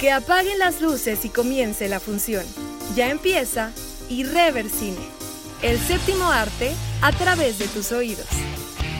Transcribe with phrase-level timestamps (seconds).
[0.00, 2.44] Que apaguen las luces y comience la función.
[2.96, 3.72] Ya empieza
[4.10, 4.98] Irreversine,
[5.62, 8.26] el séptimo arte a través de tus oídos.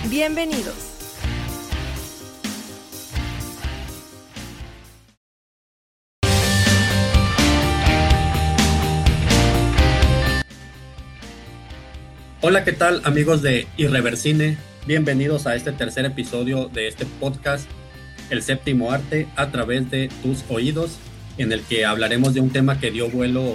[0.08, 0.74] Bienvenidos.
[12.40, 14.58] Hola, ¿qué tal amigos de Irreversine?
[14.86, 17.68] Bienvenidos a este tercer episodio de este podcast
[18.30, 20.98] el séptimo arte a través de tus oídos,
[21.38, 23.54] en el que hablaremos de un tema que dio vuelo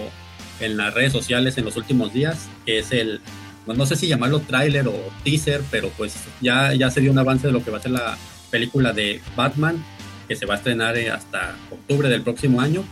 [0.60, 3.22] en las redes sociales en los últimos días, que es el,
[3.66, 7.48] no sé si llamarlo tráiler o teaser, pero pues ya, ya se dio un avance
[7.48, 8.18] de lo que va a ser la
[8.52, 9.84] película de Batman,
[10.28, 12.84] que se va a estrenar eh, hasta octubre del próximo año,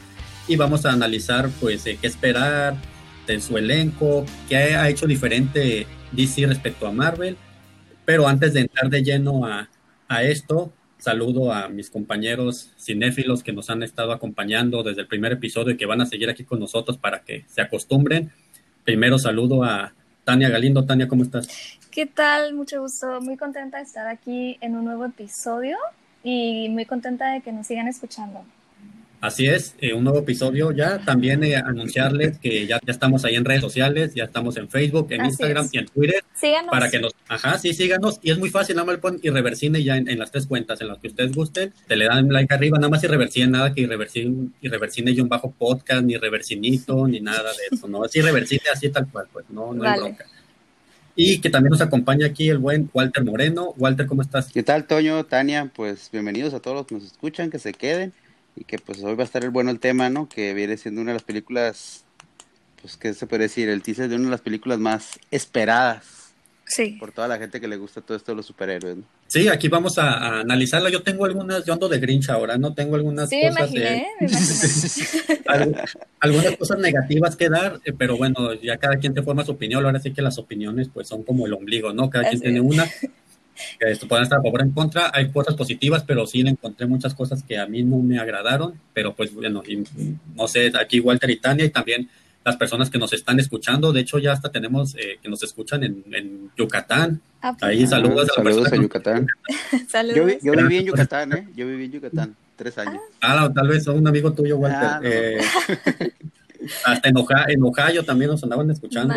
[0.48, 2.76] y vamos a analizar pues eh, qué esperar
[3.28, 7.38] de su elenco, qué ha hecho diferente DC respecto a Marvel,
[8.06, 9.70] pero antes de entrar de lleno a,
[10.08, 15.34] a esto, Saludo a mis compañeros cinéfilos que nos han estado acompañando desde el primer
[15.34, 18.32] episodio y que van a seguir aquí con nosotros para que se acostumbren.
[18.84, 20.86] Primero saludo a Tania Galindo.
[20.86, 21.48] Tania, ¿cómo estás?
[21.92, 22.54] ¿Qué tal?
[22.54, 23.22] Mucho gusto.
[23.22, 25.78] Muy contenta de estar aquí en un nuevo episodio
[26.24, 28.44] y muy contenta de que nos sigan escuchando.
[29.20, 31.00] Así es, eh, un nuevo episodio ya.
[31.00, 35.08] También eh, anunciarles que ya, ya, estamos ahí en redes sociales, ya estamos en Facebook,
[35.10, 36.24] en Instagram y en Twitter.
[36.36, 36.70] Síganos.
[36.70, 38.20] Para que nos, ajá, sí, síganos.
[38.22, 41.00] Y es muy fácil, nada más ponen Irreversine ya en, las tres cuentas en las
[41.00, 41.74] que ustedes gusten.
[41.88, 45.50] Te le dan like arriba, nada más Irreversine, nada que Irreversine, Irreversine y un bajo
[45.50, 48.06] podcast, ni Reversinito, ni nada de eso, ¿no?
[48.06, 50.26] Es Irreversine así tal cual, pues, no, no hay bronca.
[51.16, 53.74] Y que también nos acompaña aquí el buen Walter Moreno.
[53.78, 54.52] Walter, ¿cómo estás?
[54.54, 55.72] ¿Qué tal, Toño, Tania?
[55.76, 58.14] Pues bienvenidos a todos los que nos escuchan, que se queden
[58.58, 60.28] y que pues hoy va a estar el bueno el tema, ¿no?
[60.28, 62.04] Que viene siendo una de las películas,
[62.82, 66.34] pues que se puede decir, el teaser de una de las películas más esperadas.
[66.66, 66.98] Sí.
[67.00, 69.04] Por toda la gente que le gusta todo esto de los superhéroes, ¿no?
[69.28, 70.90] Sí, aquí vamos a, analizarla.
[70.90, 72.74] Yo tengo algunas, yo ando de Grinch ahora, ¿no?
[72.74, 73.72] Tengo algunas sí, cosas.
[73.72, 74.08] Imaginé,
[76.20, 79.86] algunas cosas negativas que dar, eh, pero bueno, ya cada quien te forma su opinión.
[79.86, 82.10] Ahora sí que las opiniones, pues son como el ombligo, ¿no?
[82.10, 82.86] Cada quien tiene una
[83.80, 85.12] que esto pueden estar a favor o en contra.
[85.14, 88.74] Hay cosas positivas, pero sí le encontré muchas cosas que a mí no me agradaron.
[88.94, 89.64] Pero pues bueno,
[90.36, 92.10] no sé, aquí Walter y Tania y también
[92.48, 93.92] las personas que nos están escuchando.
[93.92, 97.20] De hecho, ya hasta tenemos eh, que nos escuchan en, Yucatán.
[97.42, 97.56] Ah.
[97.62, 99.28] Ahí saludos, a, saludos a Yucatán.
[99.90, 100.38] saludos.
[100.42, 101.48] Yo, viví en Yucatán, ¿eh?
[101.56, 103.02] Yo viví en Yucatán, tres años.
[103.22, 104.80] Ah, tal vez un amigo tuyo, Walter.
[104.82, 105.40] Ah, eh,
[106.86, 109.14] hasta en, Ohio, también nos andaban escuchando.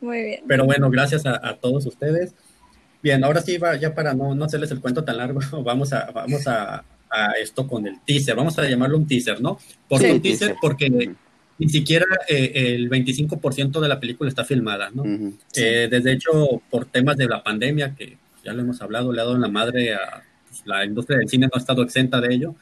[0.00, 0.40] Muy bien.
[0.48, 2.32] Pero bueno, gracias a, a todos ustedes.
[3.04, 6.10] Bien, ahora sí, va, ya para no, no hacerles el cuento tan largo, vamos a,
[6.10, 6.82] vamos a,
[7.38, 8.34] esto con el teaser.
[8.34, 9.58] Vamos a llamarlo un teaser, ¿no?
[9.86, 10.56] ¿Por qué un teaser?
[10.60, 11.14] Porque
[11.58, 15.04] ni siquiera eh, el 25% de la película está filmada, ¿no?
[15.54, 19.24] Eh, desde hecho, por temas de la pandemia, que ya lo hemos hablado, le ha
[19.24, 22.34] dado en la madre a pues, la industria del cine, no ha estado exenta de
[22.34, 22.54] ello.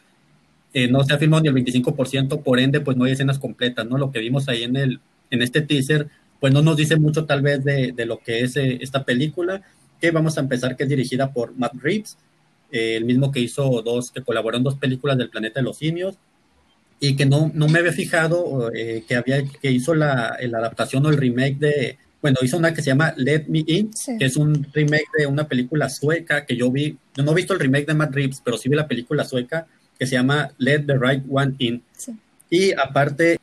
[0.75, 3.87] Eh, no se ha filmado ni el 25%, por ende, pues no hay escenas completas,
[3.87, 3.97] ¿no?
[3.97, 5.01] Lo que vimos ahí en, el,
[5.31, 6.09] en este teaser,
[6.41, 9.63] pues no nos dice mucho tal vez de, de lo que es esta película
[10.03, 12.19] que vamos a empezar, que es dirigida por Matt Reeves,
[12.73, 15.79] eh, el mismo que hizo dos, que colaboró en dos películas del Planeta de los
[15.79, 16.19] Simios,
[16.99, 21.07] y que no, no me había fijado eh, que, había, que hizo la, la, adaptación
[21.07, 24.37] o el remake de, bueno, hizo una que se llama Let Me In, que es
[24.37, 27.87] un remake de una película sueca que yo vi, yo no he visto el remake
[27.87, 31.23] de Matt Reeves, pero sí vi la película sueca que se llama Let the Right
[31.29, 31.83] One In.
[32.51, 33.39] Y aparte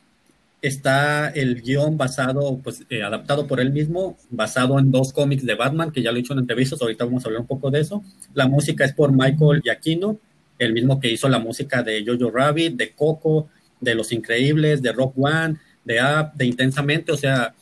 [0.62, 5.54] está el guion basado, pues eh, adaptado por él mismo, basado en dos cómics de
[5.54, 7.80] Batman, que ya lo he hecho en entrevistas, ahorita vamos a hablar un poco de
[7.80, 8.02] eso.
[8.34, 10.18] La música es por Michael Giacchino,
[10.58, 13.48] el mismo que hizo la música de Jojo Rabbit, de Coco,
[13.80, 17.54] de Los Increíbles, de Rock One, de Up, de Intensamente, o sea,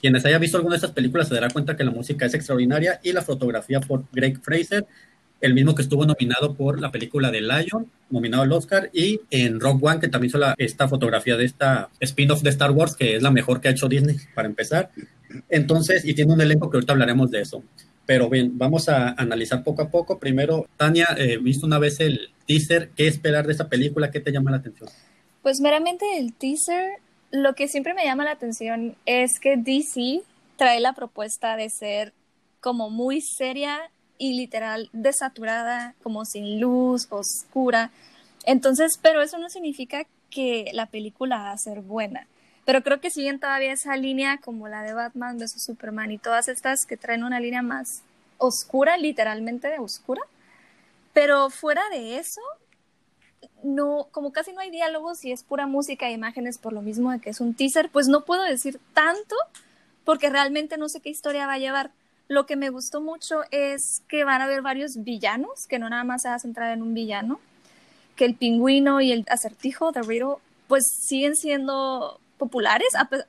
[0.00, 3.00] quienes haya visto alguna de estas películas se dará cuenta que la música es extraordinaria
[3.02, 4.86] y la fotografía por Greg Fraser,
[5.40, 9.60] el mismo que estuvo nominado por la película de Lion, nominado al Oscar, y en
[9.60, 13.22] Rock One, que también hizo esta fotografía de esta spin-off de Star Wars, que es
[13.22, 14.90] la mejor que ha hecho Disney, para empezar.
[15.48, 17.62] Entonces, y tiene un elenco que ahorita hablaremos de eso.
[18.06, 20.18] Pero bien, vamos a analizar poco a poco.
[20.18, 24.10] Primero, Tania, eh, visto una vez el teaser, ¿qué esperar de esta película?
[24.10, 24.88] ¿Qué te llama la atención?
[25.42, 27.00] Pues meramente el teaser,
[27.32, 30.22] lo que siempre me llama la atención es que DC
[30.56, 32.12] trae la propuesta de ser
[32.60, 37.90] como muy seria y literal desaturada, como sin luz, oscura.
[38.44, 42.26] Entonces, pero eso no significa que la película va a ser buena.
[42.64, 46.48] Pero creo que siguen todavía esa línea como la de Batman, su Superman y todas
[46.48, 48.02] estas que traen una línea más
[48.38, 50.22] oscura, literalmente oscura.
[51.12, 52.40] Pero fuera de eso,
[53.62, 57.10] no, como casi no hay diálogos y es pura música e imágenes por lo mismo
[57.12, 59.36] de que es un teaser, pues no puedo decir tanto
[60.04, 61.90] porque realmente no sé qué historia va a llevar.
[62.28, 66.04] Lo que me gustó mucho es que van a haber varios villanos, que no nada
[66.04, 67.40] más se va a centrar en un villano.
[68.16, 70.36] que el pingüino y el acertijo de Riddle
[70.68, 72.88] pues siguen siendo populares,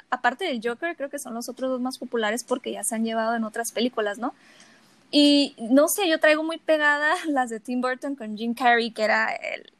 [0.09, 3.03] aparte del Joker, creo que son los otros dos más populares porque ya se han
[3.03, 4.33] llevado en otras películas, ¿no?
[5.11, 9.03] Y no sé, yo traigo muy pegada las de Tim Burton con Jim Carrey, que
[9.03, 9.71] era el,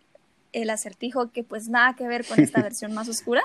[0.61, 3.43] el acertijo que pues nada que ver con esta versión más oscura.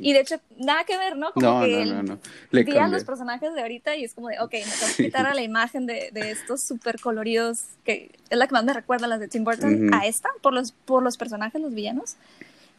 [0.00, 1.32] y de hecho, nada que ver, ¿no?
[1.32, 2.18] Como que no, no,
[2.50, 5.34] no, los personajes de ahorita y es como de, ok, me tengo que quitar a
[5.34, 9.08] la imagen de, de estos súper coloridos, que es la que más me recuerda a
[9.08, 12.16] las de Tim Burton, a esta, por los, por los personajes, los villanos.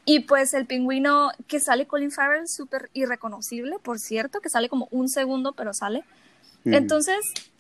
[0.05, 4.88] Y pues el pingüino que sale Colin Farrell, súper irreconocible, por cierto, que sale como
[4.91, 6.03] un segundo, pero sale.
[6.63, 7.17] Entonces,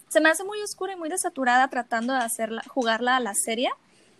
[0.09, 3.69] se me hace muy oscura y muy desaturada tratando de hacerla, jugarla a la serie.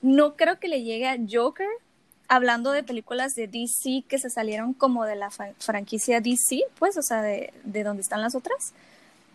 [0.02, 1.70] No creo que le llegue a Joker,
[2.28, 7.02] hablando de películas de DC que se salieron como de la franquicia DC, pues, o
[7.02, 8.74] sea, de, de donde están las otras.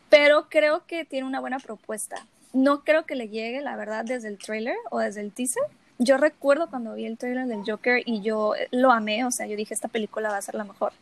[0.08, 2.26] Pero creo que tiene una buena propuesta.
[2.52, 5.62] No creo que le llegue, la verdad, desde el trailer o desde el teaser.
[5.98, 9.54] Yo recuerdo cuando vi el trailer del Joker y yo lo amé, o sea, yo
[9.54, 10.92] dije, esta película va a ser la mejor.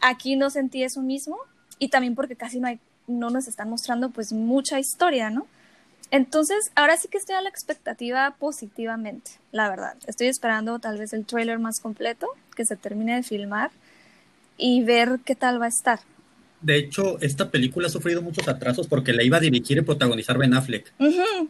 [0.00, 1.36] Aquí no sentí eso mismo
[1.78, 2.78] y también porque casi no hay,
[3.08, 5.46] no nos están mostrando pues mucha historia, ¿no?
[6.10, 9.96] Entonces, ahora sí que estoy a la expectativa positivamente, la verdad.
[10.06, 13.70] Estoy esperando tal vez el trailer más completo, que se termine de filmar
[14.56, 16.00] y ver qué tal va a estar.
[16.60, 20.38] De hecho, esta película ha sufrido muchos atrasos porque la iba a dirigir y protagonizar
[20.38, 20.90] Ben Affleck,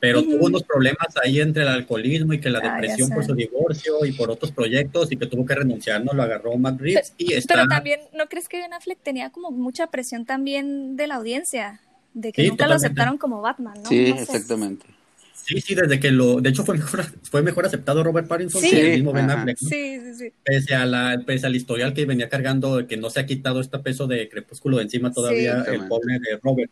[0.01, 3.35] pero tuvo unos problemas ahí entre el alcoholismo y que la ah, depresión por su
[3.35, 7.15] divorcio y por otros proyectos y que tuvo que renunciar, no lo agarró Matt Reeves
[7.17, 7.55] y está...
[7.55, 11.81] Pero también, ¿no crees que Ben Affleck tenía como mucha presión también de la audiencia?
[12.17, 13.89] De que nunca lo aceptaron como Batman, ¿no?
[13.89, 14.87] Sí, exactamente.
[15.35, 18.95] Sí, sí, desde que lo, de hecho fue mejor, fue mejor aceptado Robert Pattinson que
[18.95, 19.59] el mismo Ben Affleck.
[19.59, 20.33] Sí, sí, sí.
[20.43, 23.79] Pese a la, pese al historial que venía cargando, que no se ha quitado este
[23.79, 26.71] peso de crepúsculo de encima todavía el pobre de Robert.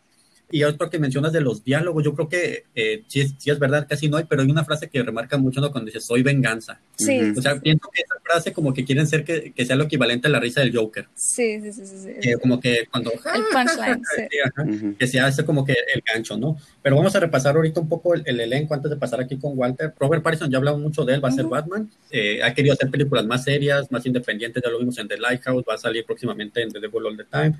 [0.51, 3.57] Y otro que mencionas de los diálogos, yo creo que eh, sí, es, sí, es,
[3.57, 5.71] verdad, casi no hay, pero hay una frase que remarca mucho ¿no?
[5.71, 6.79] cuando dice soy venganza.
[6.95, 7.33] Sí.
[7.35, 10.27] O sea, pienso que esa frase como que quieren ser que, que sea lo equivalente
[10.27, 11.07] a la risa del Joker.
[11.15, 12.13] Sí, sí, sí.
[12.21, 13.11] sí, como que cuando...
[13.11, 16.57] El punchline, Que sea ese como que el gancho, ¿no?
[16.81, 19.93] Pero vamos a repasar ahorita un poco el, elenco antes de pasar aquí con Walter.
[19.99, 21.89] Robert Pattinson, ya hablamos mucho de él, va a ser Batman.
[22.11, 25.63] Eh, ha querido hacer películas más serias, más independientes, ya lo vimos en The Lighthouse,
[25.67, 27.55] va a salir próximamente en The Devil All the Time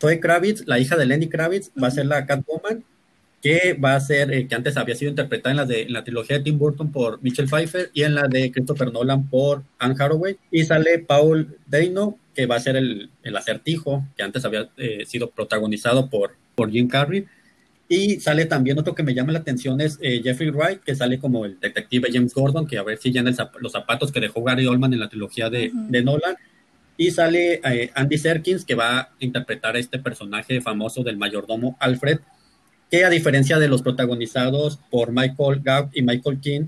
[0.00, 2.84] Zoe Kravitz, la hija de Lenny Kravitz, va a ser la Catwoman,
[3.42, 6.38] que va a ser, eh, que antes había sido interpretada en la, de, la trilogía
[6.38, 10.36] de Tim Burton por Michelle Pfeiffer y en la de Christopher Nolan por Anne Hathaway.
[10.50, 15.30] Y sale Paul Dano, que va a ser el, acertijo, que antes había eh, sido
[15.30, 17.26] protagonizado por, por Jim Carrey.
[17.88, 21.18] Y sale también otro que me llama la atención es eh, Jeffrey Wright, que sale
[21.18, 24.66] como el detective James Gordon, que a ver si llena los zapatos que dejó Gary
[24.66, 26.36] Oldman en la trilogía de, de Nolan.
[27.00, 31.74] Y sale eh, Andy Serkins, que va a interpretar a este personaje famoso del mayordomo
[31.80, 32.18] Alfred,
[32.90, 36.66] que a diferencia de los protagonizados por Michael Gabb y Michael King,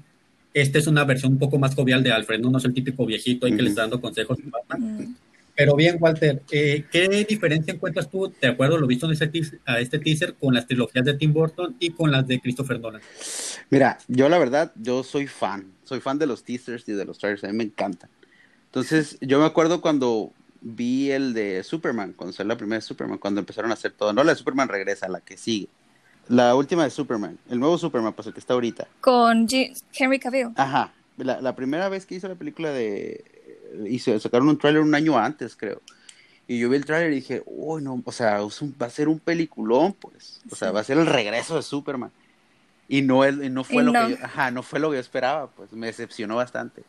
[0.55, 3.05] esta es una versión un poco más jovial de Alfred, no, no es el típico
[3.05, 4.39] viejito ahí que le está dando consejos
[5.55, 9.81] Pero bien, Walter, eh, ¿qué diferencia encuentras tú, de acuerdo lo visto en teaser, a
[9.81, 13.03] este teaser, con las trilogías de Tim Burton y con las de Christopher Nolan?
[13.69, 17.19] Mira, yo la verdad, yo soy fan, soy fan de los teasers y de los
[17.19, 18.09] trailers, a mí me encanta.
[18.73, 20.33] Entonces, yo me acuerdo cuando
[20.63, 24.15] vi el de Superman, cuando salió la primera de Superman, cuando empezaron a hacer todo.
[24.15, 25.69] No la de Superman regresa, la que sigue.
[26.29, 28.89] La última de Superman, el nuevo Superman, pues el que está ahorita.
[29.03, 29.47] Con
[29.93, 30.53] Henry Cavill.
[30.57, 30.91] Ajá.
[31.19, 33.23] La, primera vez que hizo la película de.
[33.91, 35.83] Hizo, sacaron un tráiler un año antes, creo.
[36.49, 39.19] Y yo vi el tráiler y dije, uy, no, o sea, va a ser un
[39.19, 40.41] peliculón, pues.
[40.51, 42.11] O sea, va a ser el regreso de Superman.
[42.89, 45.89] Y no, no fue lo que ajá, no fue lo que yo esperaba, pues me
[45.89, 46.85] decepcionó bastante.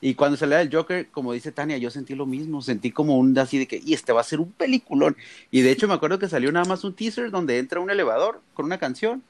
[0.00, 3.36] Y cuando salió el Joker, como dice Tania, yo sentí lo mismo, sentí como un
[3.36, 5.16] así de que, y este va a ser un peliculón.
[5.50, 8.40] Y de hecho me acuerdo que salió nada más un teaser donde entra un elevador
[8.54, 9.22] con una canción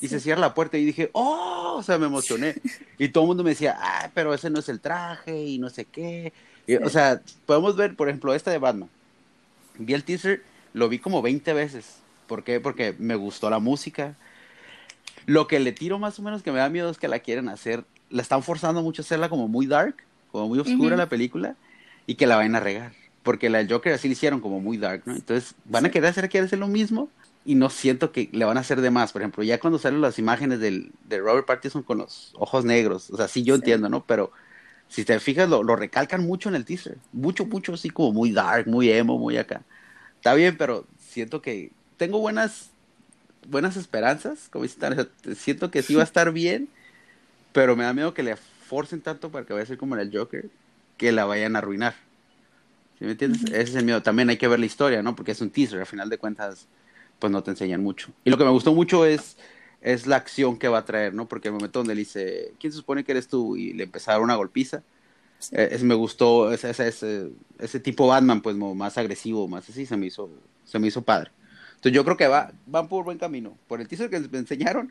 [0.00, 2.54] y se cierra la puerta y dije, oh, o sea, me emocioné.
[2.98, 5.70] Y todo el mundo me decía, ah, pero ese no es el traje y no
[5.70, 6.32] sé qué.
[6.84, 8.88] O sea, podemos ver, por ejemplo, esta de Batman.
[9.78, 11.96] Vi el teaser, lo vi como 20 veces.
[12.28, 12.60] ¿Por qué?
[12.60, 14.14] Porque me gustó la música.
[15.26, 17.48] Lo que le tiro más o menos que me da miedo es que la quieren
[17.48, 19.96] hacer, la están forzando mucho a hacerla como muy dark
[20.32, 21.54] como muy oscura la película,
[22.06, 22.92] y que la vayan a regar.
[23.22, 25.14] Porque la Joker así le hicieron como muy dark, ¿no?
[25.14, 27.08] Entonces van a querer hacer, quieren hacer lo mismo
[27.44, 29.12] y no siento que le van a hacer de más.
[29.12, 33.10] Por ejemplo, ya cuando salen las imágenes del, de Robert Pattinson con los ojos negros,
[33.10, 34.04] o sea, sí yo entiendo, ¿no?
[34.04, 34.32] Pero
[34.88, 36.98] si te fijas, lo, lo, recalcan mucho en el teaser.
[37.12, 39.62] Mucho, mucho, así como muy dark, muy emo, muy acá.
[40.16, 42.72] Está bien, pero siento que tengo buenas
[43.48, 46.68] buenas esperanzas, como dicen, siento que sí va a estar bien,
[47.52, 48.36] pero me da miedo que le
[48.72, 50.48] forcen tanto para que vaya a ser como en el Joker,
[50.96, 51.92] que la vayan a arruinar.
[52.98, 53.44] ¿Sí me entiendes?
[53.44, 54.02] Ese es el miedo.
[54.02, 55.14] También hay que ver la historia, ¿no?
[55.14, 56.68] Porque es un teaser, al final de cuentas,
[57.18, 58.08] pues no te enseñan mucho.
[58.24, 59.36] Y lo que me gustó mucho es,
[59.82, 61.28] es la acción que va a traer, ¿no?
[61.28, 63.58] Porque el momento donde le dice, ¿quién se supone que eres tú?
[63.58, 64.82] Y le dar una golpiza.
[65.50, 70.06] eh, me gustó ese, ese, ese, tipo Batman, pues más agresivo, más así, se me
[70.06, 70.30] hizo,
[70.64, 71.30] se me hizo padre.
[71.74, 73.54] Entonces yo creo que va, van por buen camino.
[73.68, 74.90] Por el teaser que me enseñaron,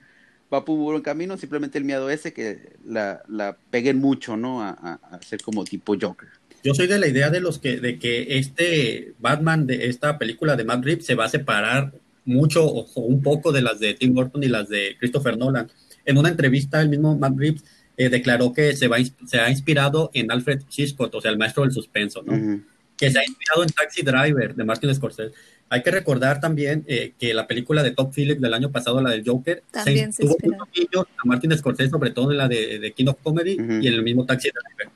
[0.54, 1.38] va por buen camino.
[1.38, 4.62] Simplemente el miedo ese que la, la peguen mucho, ¿no?
[4.62, 6.30] A, a, ser como tipo Joker.
[6.64, 10.56] Yo soy de la idea de los que, de que este Batman de esta película
[10.56, 11.94] de Matt Reeves se va a separar
[12.26, 15.72] mucho o, un poco de las de Tim Burton y las de Christopher Nolan.
[16.06, 17.64] En una entrevista, el mismo Matt Reeves
[17.98, 21.64] eh, declaró que se, va, se ha inspirado en Alfred Hitchcock, o sea, el maestro
[21.64, 22.62] del suspenso, ¿no?
[22.96, 25.34] Que se ha inspirado en Taxi Driver de Martin Scorsese.
[25.72, 29.12] Hay que recordar también eh, que la película de Top Phillips del año pasado, la
[29.12, 32.92] del Joker, también se, tuvo mucho a Martin Scorsese, sobre todo en la de, de
[32.92, 34.94] King of Comedy y en el mismo Taxi Driver.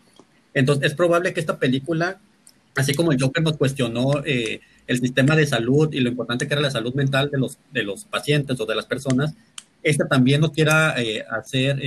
[0.53, 2.19] Entonces, es probable que esta película,
[2.75, 6.53] así como el Joker nos cuestionó eh, el sistema de salud y lo importante que
[6.55, 9.33] era la salud mental de los, de los pacientes o de las personas,
[9.81, 11.79] esta también nos quiera eh, hacer,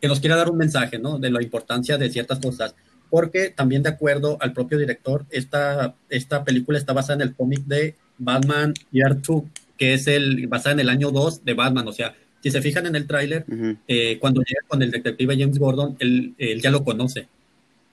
[0.00, 1.18] que nos quiera dar un mensaje, ¿no?
[1.18, 2.74] De la importancia de ciertas cosas
[3.14, 7.60] porque también de acuerdo al propio director, esta, esta película está basada en el cómic
[7.60, 9.44] de Batman Year 2,
[9.78, 12.86] que es el basada en el año 2 de Batman, o sea, si se fijan
[12.86, 13.44] en el tráiler,
[13.86, 17.28] eh, cuando llega con el detective James Gordon, él, ya lo conoce,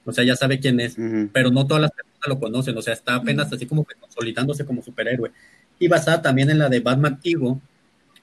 [0.06, 0.98] o sea, ya sabe quién es,
[1.32, 4.82] pero no todas las personas lo conocen, o sea, está apenas así como consolidándose como
[4.82, 5.30] superhéroe.
[5.78, 7.62] Y basada también en la de Batman Ego,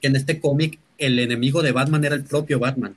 [0.00, 2.96] que en este cómic el enemigo de Batman era el propio Batman.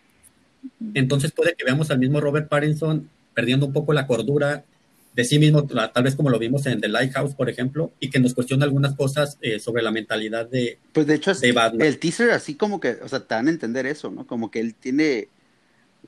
[0.95, 4.65] Entonces puede que veamos al mismo Robert Pattinson perdiendo un poco la cordura
[5.13, 8.19] de sí mismo, tal vez como lo vimos en The Lighthouse, por ejemplo, y que
[8.19, 12.55] nos cuestiona algunas cosas eh, sobre la mentalidad de, pues de hecho, el teaser así
[12.55, 14.25] como que, o sea, te dan a entender eso, ¿no?
[14.25, 15.27] Como que él tiene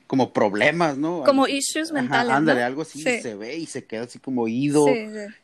[0.06, 1.22] como problemas, ¿no?
[1.24, 2.32] Como issues mentales.
[2.32, 4.86] ándale, algo así se ve y se queda así como oído.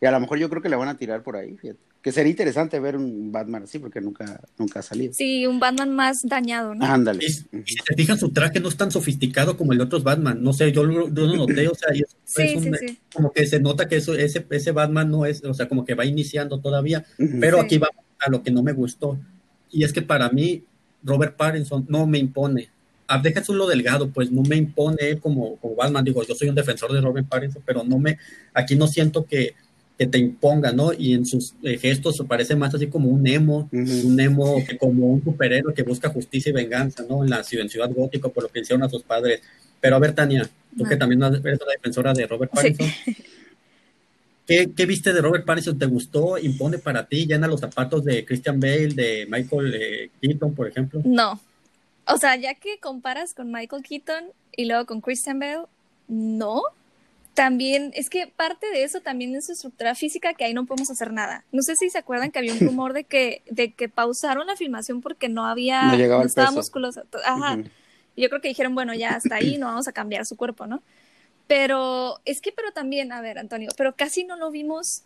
[0.01, 1.90] Y a lo mejor yo creo que le van a tirar por ahí, fíjate.
[2.03, 5.13] Que sería interesante ver un Batman así, porque nunca, nunca ha salido.
[5.13, 6.87] Sí, un Batman más dañado, ¿no?
[6.87, 7.23] Ándale.
[7.23, 10.43] Y, si se fijan, su traje no es tan sofisticado como el de otros Batman.
[10.43, 11.91] No sé, yo, lo noté, o sea,
[13.13, 15.95] como que se nota que eso, ese, ese Batman no es, o sea, como que
[15.95, 17.05] va iniciando todavía.
[17.39, 19.19] Pero aquí vamos a lo que no me gustó.
[19.71, 20.65] Y es que para mí,
[21.03, 22.71] Robert Pattinson no me impone.
[23.09, 26.05] Ah, deja lo delgado, pues no me impone como, como Batman.
[26.05, 28.19] Digo, yo soy un defensor de Robert Pattinson, pero no me,
[28.55, 29.55] aquí no siento que
[30.01, 30.95] que te imponga, ¿no?
[30.95, 35.09] Y en sus eh, gestos parece más así como un emo, un emo que como
[35.09, 37.23] un superhéroe que busca justicia y venganza, ¿no?
[37.23, 39.43] En la ciudad, en ciudad gótica por lo que hicieron a sus padres.
[39.79, 42.87] Pero a ver, Tania, tú que también eres la defensora de Robert Pattinson.
[44.47, 45.79] ¿Qué, viste de Robert Pattinson?
[45.79, 46.39] ¿Te gustó?
[46.39, 47.27] ¿Impone para ti?
[47.27, 51.03] ¿Llena los zapatos de Christian Bale, de Michael eh, Keaton, por ejemplo?
[51.05, 51.39] No.
[52.07, 54.25] O sea, ya que comparas con Michael Keaton
[54.57, 55.67] y luego con Christian Bale,
[56.09, 56.63] no
[57.35, 60.91] también, es que parte de eso también es su estructura física, que ahí no podemos
[60.91, 61.45] hacer nada.
[61.53, 64.57] No sé si se acuerdan que había un rumor de que, de que pausaron la
[64.57, 67.05] filmación porque no había, no, estaba musculosa.
[67.25, 67.59] Ajá.
[68.17, 70.83] Yo creo que dijeron, bueno, ya hasta ahí, no vamos a cambiar su cuerpo, ¿no?
[71.47, 75.03] Pero es que, pero también, a ver, Antonio, pero casi no lo vimos,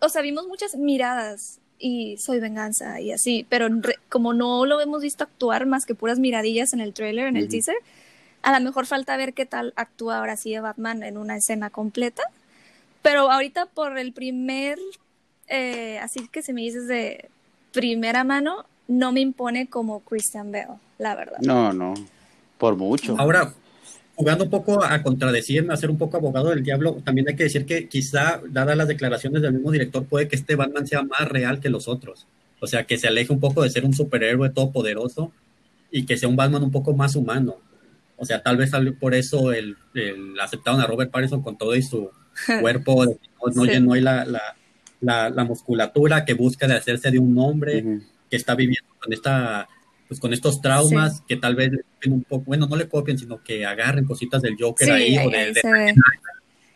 [0.00, 3.68] o sea, vimos muchas miradas y soy venganza y así, pero
[4.10, 7.48] como no lo hemos visto actuar más que puras miradillas en el trailer, en el
[7.48, 7.76] teaser,
[8.42, 11.70] a lo mejor falta ver qué tal actúa ahora sí de Batman en una escena
[11.70, 12.22] completa.
[13.02, 14.78] Pero ahorita por el primer,
[15.48, 17.28] eh, así que se me dices de
[17.72, 21.38] primera mano, no me impone como Christian Bale, la verdad.
[21.40, 21.94] No, no,
[22.58, 23.16] por mucho.
[23.18, 23.54] Ahora,
[24.16, 27.44] jugando un poco a contradecirme, a ser un poco abogado del diablo, también hay que
[27.44, 31.26] decir que quizá, dadas las declaraciones del mismo director, puede que este Batman sea más
[31.28, 32.26] real que los otros.
[32.60, 35.32] O sea, que se aleje un poco de ser un superhéroe todopoderoso
[35.90, 37.56] y que sea un Batman un poco más humano.
[38.20, 39.76] O sea, tal vez por eso el,
[40.40, 42.10] aceptaron a Robert Pattinson con todo y su
[42.60, 43.06] cuerpo,
[43.54, 44.26] no, llenó la,
[45.00, 47.82] la, musculatura que busca de hacerse de un hombre
[48.28, 49.66] que está viviendo con esta
[50.06, 51.70] pues con estos traumas que tal vez
[52.04, 55.54] un poco, bueno, no le copien, sino que agarren cositas del Joker ahí, o de,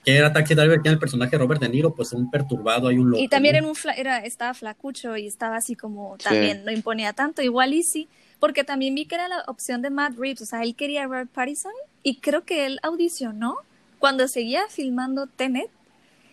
[0.05, 2.97] que era Taxi Driver, que el personaje de Robert De Niro, pues un perturbado, hay
[2.97, 3.23] un loco.
[3.23, 7.43] Y también en un era, estaba flacucho y estaba así como, también no imponía tanto,
[7.43, 8.09] igual y sí,
[8.45, 11.07] porque también vi que era la opción de Matt Reeves, o sea, él quería a
[11.07, 11.73] Robert Pattinson
[12.03, 13.57] y creo que él audicionó
[13.99, 15.71] cuando seguía filmando Tenet.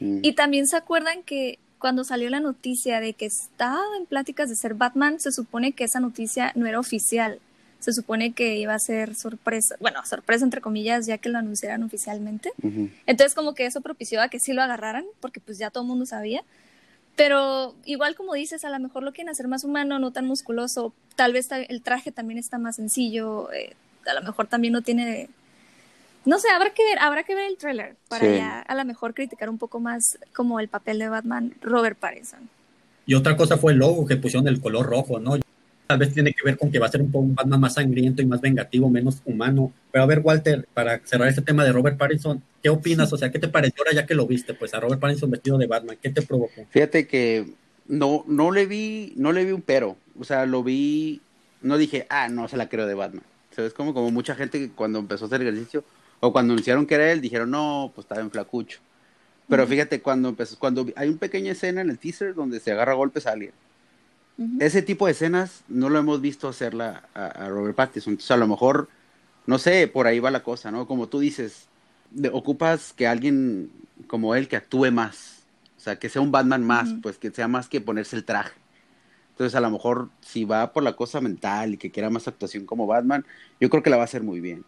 [0.02, 0.20] Mm.
[0.22, 4.58] Y también se acuerdan que cuando salió la noticia de que estaba en pláticas de
[4.58, 7.40] ser Batman, se supone que esa noticia no era oficial.
[7.80, 11.82] Se supone que iba a ser sorpresa, bueno, sorpresa entre comillas, ya que lo anunciaran
[11.82, 12.52] oficialmente.
[13.06, 15.88] Entonces como que eso propició a que sí lo agarraran, porque pues ya todo el
[15.88, 16.44] mundo sabía.
[17.22, 20.92] Pero igual como dices, a lo mejor lo quieren hacer más humano, no tan musculoso.
[21.16, 23.54] Tal vez el traje también está más sencillo.
[23.54, 23.76] Eh,
[24.08, 25.30] a lo mejor también no tiene...
[26.26, 29.14] No sé, habrá que ver, habrá que ver el tráiler para ya a lo mejor
[29.14, 32.50] criticar un poco más como el papel de Batman Robert Pattinson.
[33.06, 35.36] Y otra cosa fue el logo que pusieron el color rojo, ¿no?
[35.92, 37.74] Tal vez tiene que ver con que va a ser un, poco, un Batman más
[37.74, 39.74] sangriento y más vengativo, menos humano.
[39.92, 43.12] Pero a ver, Walter, para cerrar este tema de Robert Pattinson, ¿qué opinas?
[43.12, 44.54] O sea, ¿qué te pareció ahora ya que lo viste?
[44.54, 46.66] Pues a Robert Pattinson vestido de Batman, ¿qué te provocó?
[46.70, 47.46] Fíjate que
[47.90, 49.98] no, no le vi, no le vi un pero.
[50.18, 51.20] O sea, lo vi,
[51.62, 53.24] no dije, ah, no se la creo de Batman.
[53.54, 53.74] ¿Sabes?
[53.74, 55.84] Como, como mucha gente que cuando empezó a hacer ejercicio,
[56.22, 58.80] o cuando anunciaron que era él, dijeron, no, pues estaba en flacucho.
[59.50, 62.94] Pero fíjate, cuando empezó, cuando hay una pequeña escena en el teaser donde se agarra
[62.94, 63.52] golpes a alguien.
[64.60, 68.14] Ese tipo de escenas no lo hemos visto hacerla a, Robert Pattinson.
[68.14, 68.90] Entonces, a lo mejor,
[69.46, 70.88] no sé, por ahí va la cosa, ¿no?
[70.88, 71.68] Como tú dices,
[72.32, 73.72] ocupas que alguien
[74.08, 75.44] como él que actúe más.
[75.78, 78.54] O sea, que sea un Batman más, pues que sea más que ponerse el traje.
[79.32, 82.66] Entonces, a lo mejor, si va por la cosa mental y que quiera más actuación
[82.66, 83.26] como Batman,
[83.60, 84.64] yo creo que la va a hacer muy bien.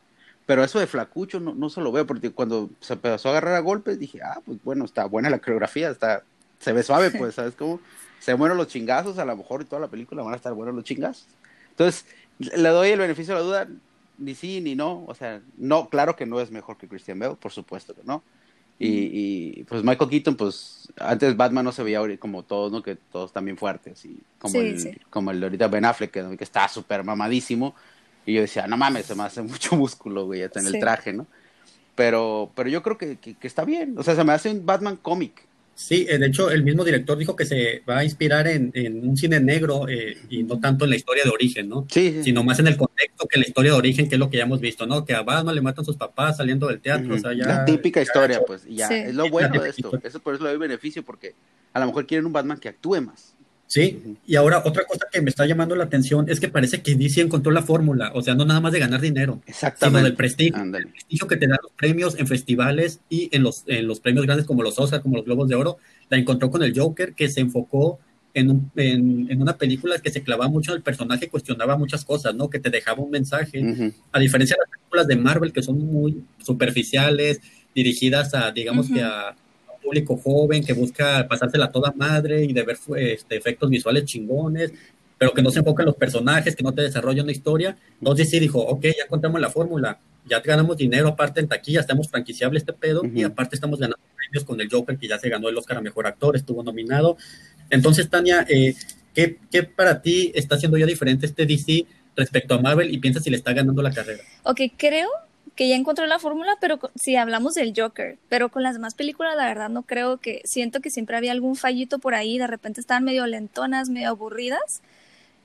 [0.45, 3.55] Pero eso de flacucho no, no se lo veo, porque cuando se empezó a agarrar
[3.55, 6.23] a golpes dije, ah, pues bueno, está buena la coreografía, está,
[6.59, 7.79] se ve suave, pues, ¿sabes cómo?
[8.23, 10.73] Se mueren los chingazos, a lo mejor y toda la película van a estar buenos
[10.73, 11.27] los chingazos.
[11.71, 12.05] Entonces,
[12.39, 13.67] le doy el beneficio de la duda,
[14.17, 17.35] ni sí ni no, o sea, no, claro que no es mejor que Christian Bale,
[17.35, 18.23] por supuesto que no.
[18.79, 22.81] Y, y, pues Michael Keaton, pues antes Batman no se veía como todos, ¿no?
[22.81, 26.43] Que todos también fuertes, y como, el, como el de ahorita Ben Affleck, que, que
[26.43, 27.75] está súper mamadísimo,
[28.25, 31.27] y yo decía, no mames, se me hace mucho músculo, güey, en el traje, ¿no?
[31.95, 33.95] Pero, pero yo creo que, que, está bien.
[33.97, 35.45] O sea, se me hace un Batman cómic.
[35.75, 39.07] Sí, eh, de hecho, el mismo director dijo que se va a inspirar en, en
[39.07, 41.87] un cine negro eh, y no tanto en la historia de origen, ¿no?
[41.89, 44.37] Sí, Sino más en el contexto que la historia de origen, que es lo que
[44.37, 45.03] ya hemos visto, ¿no?
[45.03, 47.47] Que a Batman le matan sus papás saliendo del teatro, o sea, ya...
[47.47, 49.91] La típica historia, pues, ya, es lo bueno de esto.
[50.03, 51.33] Eso por eso le doy beneficio, porque
[51.73, 53.32] a lo mejor quieren un Batman que actúe más.
[53.67, 56.95] Sí, y ahora otra cosa que me está llamando la atención es que parece que
[56.95, 59.99] DC encontró la fórmula, o sea, no nada más de ganar dinero, Exactamente.
[59.99, 63.63] sino del prestigio, el prestigio que te dan los premios en festivales y en los,
[63.65, 65.77] en los premios grandes como los Oscar, como los Globos de Oro,
[66.09, 67.99] la encontró con el Joker, que se enfocó
[68.35, 72.49] en, en, una película que se clavaba mucho en el personaje, cuestionaba muchas cosas, ¿no?
[72.49, 73.59] Que te dejaba un mensaje,
[74.11, 77.41] a diferencia de las películas de Marvel, que son muy superficiales,
[77.73, 79.35] dirigidas a, digamos que a
[79.83, 84.73] público joven que busca pasársela toda madre y de ver este, efectos visuales chingones,
[85.17, 87.77] pero que no se enfoca en los personajes, que no te desarrolla una historia.
[87.99, 92.09] Entonces sí dijo, ok, ya contamos la fórmula, ya ganamos dinero aparte en taquilla, estamos
[92.09, 95.49] franquiciable este pedo y aparte estamos ganando premios con el Joker que ya se ganó
[95.49, 97.17] el Oscar a Mejor Actor, estuvo nominado.
[97.69, 98.73] Entonces, Tania, eh,
[99.13, 103.23] ¿qué, ¿qué, para ti está haciendo ya diferente este DC respecto a Marvel y piensas
[103.23, 104.23] si le está ganando la carrera?
[104.43, 105.09] Ok, creo
[105.55, 109.35] que ya encontró la fórmula, pero si hablamos del Joker, pero con las demás películas
[109.35, 112.81] la verdad no creo que, siento que siempre había algún fallito por ahí, de repente
[112.81, 114.81] estaban medio lentonas, medio aburridas,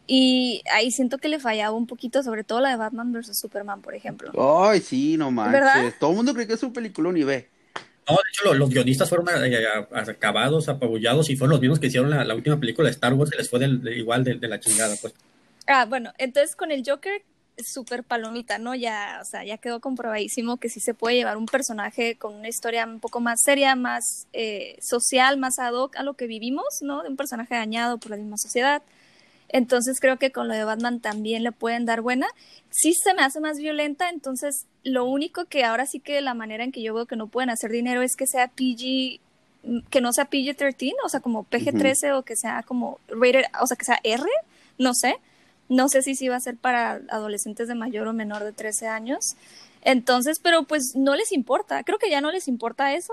[0.06, 3.38] y ahí siento que le fallaba un poquito, sobre todo la de Batman vs.
[3.38, 4.32] Superman, por ejemplo.
[4.62, 7.48] Ay, sí, no manches, todo el mundo cree que es un película y ve.
[8.08, 12.08] No, de hecho, los, guionistas fueron eh, acabados, apabullados, y fueron los mismos que hicieron
[12.08, 13.62] la, última película de Star Wars, que les fue
[13.94, 15.12] igual de, de la chingada, pues.
[15.66, 17.22] Ah, bueno, entonces con el Joker
[17.64, 18.74] súper palomita, ¿no?
[18.74, 22.48] Ya, o sea, ya quedó comprobadísimo que sí se puede llevar un personaje con una
[22.48, 26.66] historia un poco más seria, más eh, social, más ad hoc a lo que vivimos,
[26.82, 27.02] ¿no?
[27.02, 28.82] De un personaje dañado por la misma sociedad.
[29.48, 32.28] Entonces creo que con lo de Batman también le pueden dar buena.
[32.70, 36.64] Sí se me hace más violenta, entonces lo único que ahora sí que la manera
[36.64, 39.20] en que yo veo que no pueden hacer dinero es que sea PG,
[39.90, 43.76] que no sea PG-13, o sea, como PG-13 o que sea como rated, o sea,
[43.76, 44.24] que sea R,
[44.78, 45.18] no sé
[45.68, 48.88] no sé si sí va a ser para adolescentes de mayor o menor de 13
[48.88, 49.36] años.
[49.82, 51.82] Entonces, pero pues no les importa.
[51.84, 53.12] Creo que ya no les importa eso.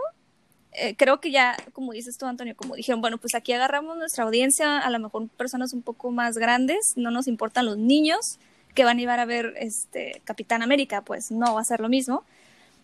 [0.72, 4.26] Eh, creo que ya, como dices tú, Antonio, como dijeron, bueno, pues aquí agarramos nuestra
[4.26, 8.40] audiencia, a lo mejor personas un poco más grandes, no nos importan los niños
[8.74, 11.88] que van a ir a ver este Capitán América, pues no va a ser lo
[11.88, 12.26] mismo.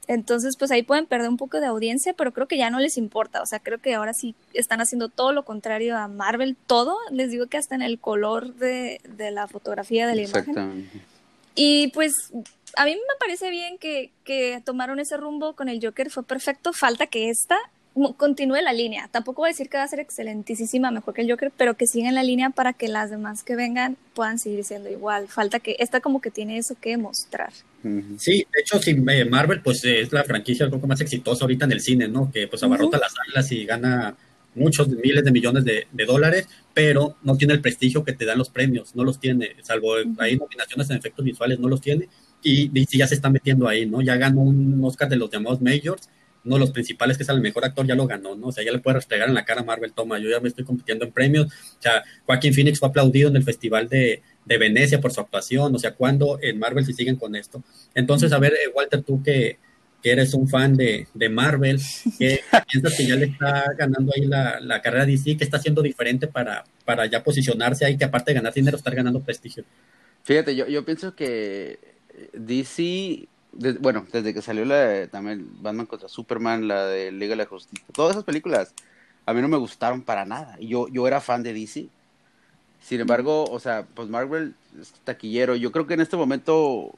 [0.08, 2.98] Entonces, pues ahí pueden perder un poco de audiencia, pero creo que ya no les
[2.98, 3.42] importa.
[3.42, 6.98] O sea, creo que ahora sí están haciendo todo lo contrario a Marvel, todo.
[7.12, 9.00] Les digo que hasta en el color de,
[9.32, 10.90] la fotografía de la imagen.
[11.56, 12.14] Y pues
[12.78, 16.74] a mí me parece bien que, que tomaron ese rumbo con el Joker, fue perfecto.
[16.74, 17.58] Falta que esta
[18.18, 19.10] continúe la línea.
[19.12, 21.88] Tampoco voy a decir que va a ser excelentísima, mejor que el Joker, pero que
[21.88, 25.28] siga en la línea para que las demás que vengan puedan seguir siendo igual.
[25.28, 27.52] Falta que esta como que tiene eso que mostrar.
[28.18, 31.66] Sí, de hecho, sí, eh, Marvel pues es la franquicia un poco más exitosa ahorita
[31.66, 32.32] en el cine, ¿no?
[32.32, 34.16] Que pues abarrota las alas y gana
[34.56, 38.50] muchos miles de millones de, dólares, pero no tiene el prestigio que te dan los
[38.50, 42.10] premios, no los tiene, salvo hay nominaciones en efectos visuales, no los tiene,
[42.44, 44.02] y, y ya se está metiendo ahí, ¿no?
[44.02, 46.10] Ya ganó un Oscar de los llamados Majors,
[46.44, 48.48] uno de los principales, que es el mejor actor, ya lo ganó, ¿no?
[48.48, 50.48] O sea, ya le puede restregar en la cara a Marvel, toma, yo ya me
[50.48, 51.48] estoy compitiendo en premios.
[51.48, 55.74] O sea, Joaquín Phoenix fue aplaudido en el Festival de, de Venecia por su actuación,
[55.76, 57.64] o sea, ¿cuándo en Marvel se siguen con esto?
[57.94, 59.60] Entonces, a ver, eh, Walter, tú que,
[60.02, 61.80] que eres un fan de, de Marvel,
[62.18, 65.82] que piensas que ya le está ganando ahí la, la carrera DC, que está haciendo
[65.82, 69.64] diferente para, para ya posicionarse ahí, que aparte de ganar dinero, estar ganando prestigio.
[70.24, 71.80] Fíjate, yo, yo pienso que
[72.34, 73.28] DC,
[73.80, 77.46] bueno, desde que salió la de, también Batman contra Superman, la de Liga de la
[77.46, 78.74] Justicia, todas esas películas
[79.26, 80.58] a mí no me gustaron para nada.
[80.60, 81.90] Yo, yo era fan de DC.
[82.82, 85.56] Sin embargo, o sea, pues Marvel es taquillero.
[85.56, 86.92] Yo creo que en este momento,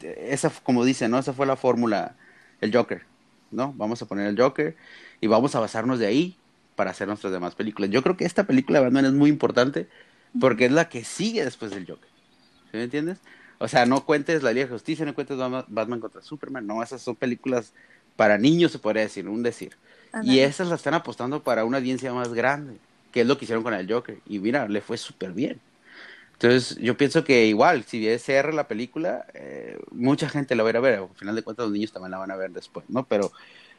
[0.00, 1.18] esa, como dice, ¿no?
[1.18, 2.14] Esa fue la fórmula,
[2.60, 3.02] el Joker,
[3.50, 3.74] ¿no?
[3.76, 4.74] Vamos a poner el Joker
[5.20, 6.36] y vamos a basarnos de ahí
[6.76, 7.90] para hacer nuestras demás películas.
[7.90, 9.88] Yo creo que esta película de Batman es muy importante
[10.40, 12.08] porque es la que sigue después del Joker.
[12.70, 13.18] ¿Sí me entiendes?
[13.58, 17.00] O sea, no cuentes la Liga de Justicia, no cuentes Batman contra Superman, no, esas
[17.00, 17.72] son películas
[18.16, 19.76] para niños, se podría decir, un decir.
[20.22, 22.78] Y esas las están apostando para una audiencia más grande,
[23.12, 24.18] que es lo que hicieron con el Joker.
[24.26, 25.60] Y mira, le fue súper bien.
[26.32, 30.68] Entonces, yo pienso que igual, si es CR la película, eh, mucha gente la va
[30.68, 30.98] a ir a ver.
[31.00, 33.04] Al final de cuentas, los niños también la van a ver después, ¿no?
[33.04, 33.30] Pero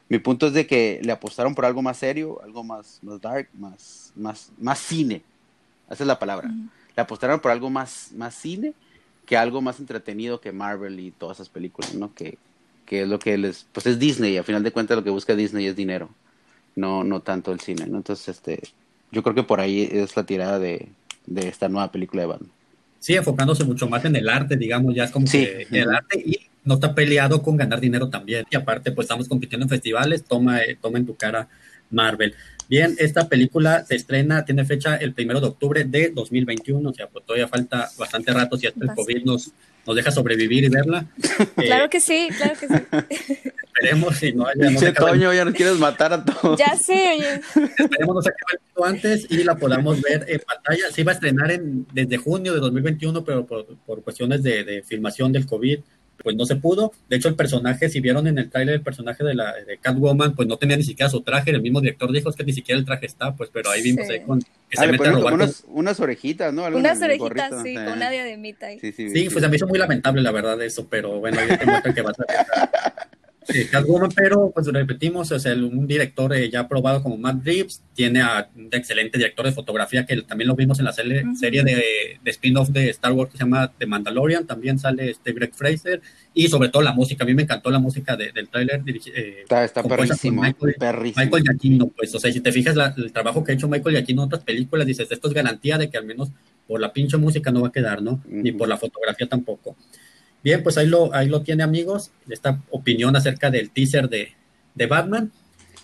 [0.09, 3.47] mi punto es de que le apostaron por algo más serio, algo más, más dark,
[3.53, 5.21] más, más, más cine.
[5.89, 6.49] Esa es la palabra.
[6.95, 8.73] Le apostaron por algo más, más cine
[9.27, 12.15] que algo más entretenido que Marvel y todas esas películas, ¿no?
[12.15, 12.39] Que,
[12.85, 15.35] que es lo que les, pues es Disney, a final de cuentas lo que busca
[15.35, 16.09] Disney es dinero,
[16.75, 17.97] no, no tanto el cine, ¿no?
[17.97, 18.61] Entonces, este,
[19.11, 20.89] yo creo que por ahí es la tirada de,
[21.25, 22.51] de esta nueva película de Batman.
[22.99, 26.39] Sí, enfocándose mucho más en el arte, digamos, ya es como que el arte y
[26.63, 28.45] no está peleado con ganar dinero también.
[28.49, 31.49] Y aparte, pues estamos compitiendo en festivales, toma, eh, toma en tu cara
[31.89, 32.35] Marvel.
[32.69, 37.07] Bien, esta película se estrena, tiene fecha el primero de octubre de 2021, o sea,
[37.07, 39.51] pues todavía falta bastante rato si hasta el COVID nos,
[39.85, 41.05] nos deja sobrevivir y verla.
[41.55, 42.73] Claro eh, que sí, claro que sí.
[43.77, 44.69] Esperemos si no haya.
[44.69, 46.57] No Toño, ya nos quieres matar a todos.
[46.57, 47.41] Ya sé, oye.
[47.77, 50.91] Esperemos no se acabe antes y la podamos ver en pantalla.
[50.91, 54.81] Se iba a estrenar en, desde junio de 2021, pero por, por cuestiones de, de
[54.81, 55.79] filmación del COVID,
[56.23, 56.91] pues no se pudo.
[57.09, 60.35] De hecho, el personaje, si vieron en el trailer el personaje de la de Catwoman,
[60.35, 61.51] pues no tenía ni siquiera su traje.
[61.51, 64.21] El mismo director dijo que ni siquiera el traje está, pues, pero ahí vimos ahí
[64.21, 66.65] con que se mete a robar unas, unas, orejitas, ¿no?
[66.65, 68.69] unas orejitas, sí, con una diademita.
[68.79, 71.57] Sí, sí, sí, pues a mí hizo muy lamentable, la verdad, eso, pero bueno, ahí
[71.57, 73.07] te muestran que vas a
[73.71, 78.21] Catwoman, pero pues repetimos, es el, un director eh, ya aprobado como Matt Reeves, tiene
[78.21, 82.19] a un excelente director de fotografía que también lo vimos en la serie, serie de,
[82.21, 86.01] de spin-off de Star Wars que se llama The Mandalorian, también sale este Greg Fraser
[86.33, 88.83] y sobre todo la música, a mí me encantó la música del tráiler.
[88.87, 91.25] Eh, está está perrísimo, Michael, perrísimo.
[91.25, 94.21] Michael Giacchino, pues, o sea, si te fijas el trabajo que ha hecho Michael Giacchino
[94.21, 96.29] en otras películas, dices, esto es garantía de que al menos
[96.67, 98.21] por la pinche música no va a quedar, ¿no?
[98.27, 99.75] Ni por la fotografía tampoco.
[100.43, 104.29] Bien, pues ahí lo, ahí lo tiene amigos, esta opinión acerca del teaser de,
[104.75, 105.31] de Batman.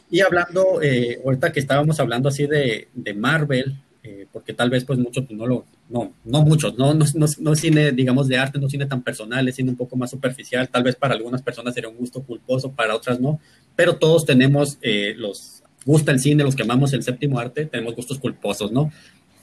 [0.10, 4.84] Y hablando, eh, ahorita que estábamos hablando así de, de Marvel, eh, porque tal vez
[4.84, 8.60] pues muchos no lo, no, no muchos, no, no, no, no, cine, digamos, de arte,
[8.60, 11.74] no cine tan personal, es cine un poco más superficial, tal vez para algunas personas
[11.74, 13.40] sería un gusto culposo, para otras no,
[13.78, 17.96] pero todos tenemos eh, los, gusta el cine, los que amamos el séptimo arte, tenemos
[17.96, 18.92] gustos culposos, ¿no?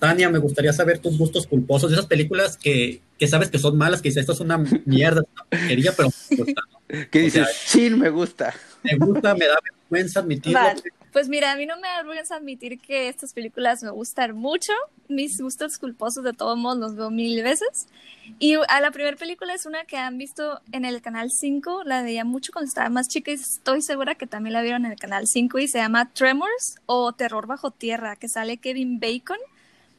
[0.00, 3.76] Tania, me gustaría saber tus gustos culposos, de esas películas que, que sabes que son
[3.76, 6.62] malas, que dices, esto es una mierda, una porquería, pero me gusta.
[7.10, 7.46] ¿Qué dices?
[7.66, 8.54] sí, me gusta.
[8.82, 10.58] Me gusta, me da vergüenza admitirlo.
[11.12, 14.72] Pues mira, a mí no me da vergüenza admitir que estas películas me gustan mucho.
[15.08, 17.88] Mis gustos culposos de todos modos los veo mil veces.
[18.38, 22.02] Y a la primera película es una que han visto en el canal 5, la
[22.02, 24.98] veía mucho cuando estaba más chica y estoy segura que también la vieron en el
[24.98, 29.38] canal 5 y se llama Tremors o Terror bajo tierra, que sale Kevin Bacon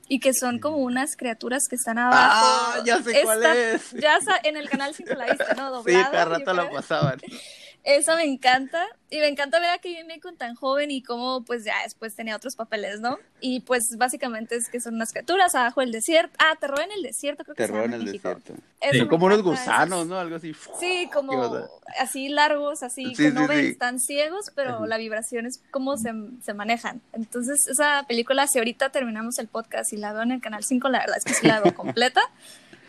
[0.08, 2.46] y que son como unas criaturas que están abajo.
[2.46, 3.92] Ah, ya sé cuál es.
[3.92, 5.72] Ya en el canal 5 la viste, ¿no?
[5.72, 7.20] Doblado, sí, cada rato lo pasaban.
[7.84, 8.86] Eso me encanta.
[9.10, 12.36] Y me encanta ver a Kevin Bacon tan joven y cómo, pues ya después tenía
[12.36, 13.18] otros papeles, ¿no?
[13.42, 16.34] Y pues básicamente es que son unas criaturas abajo del desierto.
[16.40, 18.54] Ah, terror en el desierto, creo que Terror en el desierto.
[18.92, 20.18] Sí, como unos gusanos, ¿no?
[20.18, 20.56] Algo así.
[20.80, 21.68] Sí, como
[22.00, 26.54] así largos, así que no ven, están ciegos, pero la vibración es cómo se, se,
[26.54, 27.02] manejan.
[27.14, 30.88] Entonces, esa película, si ahorita terminamos el podcast y la veo en el canal 5,
[30.90, 32.22] la verdad es que sí la veo completa,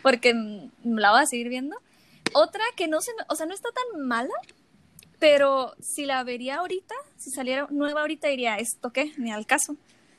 [0.01, 0.33] porque
[0.83, 1.75] la voy a seguir viendo.
[2.33, 4.33] Otra que no se, o sea, no está tan mala,
[5.23, 9.13] pero si la vería ahorita, si saliera nueva ahorita, diría, ¿esto qué?
[9.15, 9.77] Ni al caso.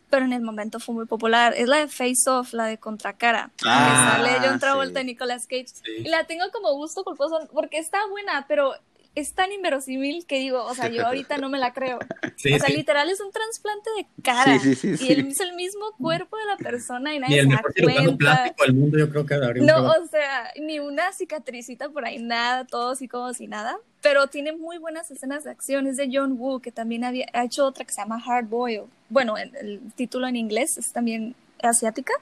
[0.09, 1.53] Pero en el momento fue muy popular.
[1.55, 3.51] Es la de Face Off, la de Contracara.
[3.67, 5.67] Ah, que sale John Travolta y Nicolas Cage.
[5.99, 8.73] Y la tengo como gusto culposo porque está buena, pero
[9.15, 11.99] es tan inverosímil que digo, o sea, yo ahorita no me la creo.
[12.25, 14.57] o sea, literal es un trasplante de cara.
[14.57, 18.17] y es el mismo cuerpo de la persona y nadie el se da cuenta.
[18.17, 22.65] plástico del mundo, yo creo que No, o sea, ni una cicatricita por ahí, nada,
[22.65, 23.77] todo así como si nada.
[24.05, 25.87] Pero tiene muy buenas escenas de acción.
[25.87, 28.83] Es de John Woo, que también había, ha hecho otra que se llama Hard Boil.
[29.09, 32.13] Bueno, el, el título en inglés es también asiática.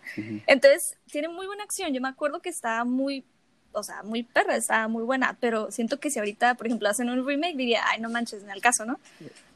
[0.47, 1.93] Entonces, tiene muy buena acción.
[1.93, 3.25] Yo me acuerdo que estaba muy
[3.73, 7.09] o sea, muy perra, estaba muy buena, pero siento que si ahorita, por ejemplo, hacen
[7.09, 8.99] un remake, diría, ay, no manches, en el caso, ¿no?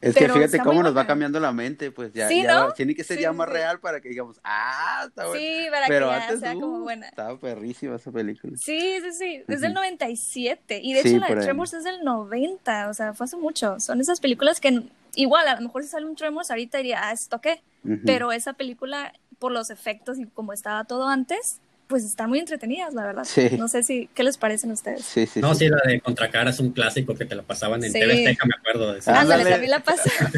[0.01, 2.27] Es que fíjate cómo nos va cambiando la mente, pues ya,
[2.75, 5.39] tiene que ser ya más real para que digamos, ah, está buena.
[5.39, 7.07] Sí, para pero que antes, sea como uh, buena.
[7.07, 8.57] Estaba perrísima esa película.
[8.57, 12.89] Sí, sí, sí, desde el 97, y de hecho la de Tremors es del 90,
[12.89, 13.79] o sea, fue hace mucho.
[13.79, 14.83] Son esas películas que
[15.15, 17.61] igual, a lo mejor si sale un Tremors ahorita diría, ah, esto qué,
[18.05, 22.93] pero esa película, por los efectos y como estaba todo antes, pues están muy entretenidas,
[22.93, 23.25] la verdad.
[23.57, 25.05] No sé si, ¿qué les parecen a ustedes?
[25.05, 27.93] Sí, sí, no, sí, la de Contracara es un clásico que te la pasaban en
[27.93, 29.11] TV Azteca, me acuerdo de eso.
[29.11, 30.03] Ándale, también la pasa.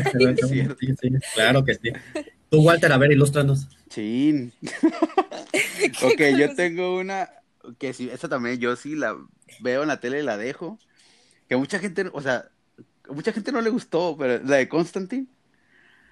[0.48, 0.66] sí,
[1.02, 1.92] sí, claro que sí.
[2.50, 3.68] Tú, Walter, a ver, ilústranos.
[3.90, 4.52] Sí.
[6.04, 7.30] ok, yo tengo una
[7.78, 9.18] que sí, esa también yo sí la
[9.60, 10.78] veo en la tele y la dejo.
[11.48, 12.50] Que mucha gente, o sea,
[13.10, 15.26] mucha gente no le gustó, pero la de Constantine.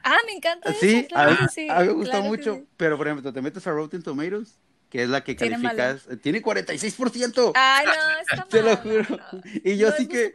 [0.04, 0.74] Ah, me encanta.
[0.74, 3.72] Sí, a, mí, sí, a mí me gustó mucho, pero por ejemplo, te metes a
[3.72, 4.58] Rotten Tomatoes
[4.90, 7.52] que es la que calificas, tiene 46%.
[7.56, 7.92] Ay, no,
[8.32, 9.20] está Te lo juro.
[9.64, 10.34] Y yo sí que...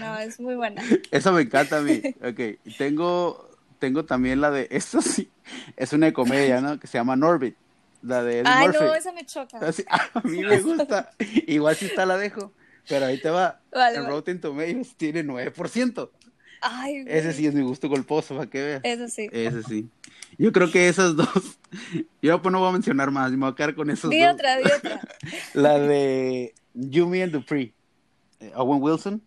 [0.00, 0.82] no, es muy buena.
[1.10, 2.02] Eso me encanta a mí.
[2.24, 5.30] Ok, tengo, tengo también la de, esto sí,
[5.76, 6.80] es una comedia, ¿no?
[6.80, 7.56] Que se llama Norbit.
[8.02, 8.84] La de Eddie Ay, Murphy.
[8.84, 9.58] no, esa me choca.
[9.58, 11.10] a mí me gusta.
[11.46, 12.52] Igual si está la dejo.
[12.86, 13.60] Pero ahí te va.
[13.72, 16.10] Vale, en Rotten Tomatoes tiene 9%.
[16.66, 18.80] Ay, Ese sí es mi gusto golposo, para que veas.
[18.84, 19.28] Eso sí.
[19.30, 19.88] Ese sí.
[20.38, 21.28] Yo creo que esas dos.
[22.22, 24.32] Yo pues no voy a mencionar más, me voy a quedar con esos di dos.
[24.34, 25.00] otra, di otra.
[25.54, 27.72] La de Yumi and Dupree.
[28.40, 29.22] Eh, Owen Wilson.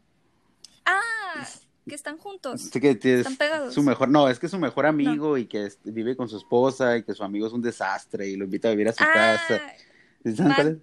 [0.85, 1.47] Ah,
[1.87, 2.61] que están juntos.
[2.61, 3.73] Sí, que es Están pegados.
[3.73, 6.97] Su mejor, no, es que es su mejor amigo y que vive con su esposa
[6.97, 9.11] y que su amigo es un desastre y lo invita a vivir a su Ah,
[9.13, 9.61] casa.